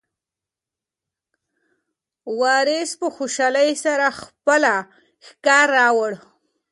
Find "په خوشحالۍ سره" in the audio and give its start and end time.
2.99-4.05